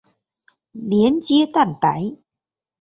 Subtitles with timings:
[0.71, 2.15] 连接蛋白。